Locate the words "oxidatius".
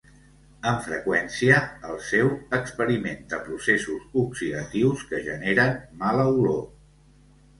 4.23-5.03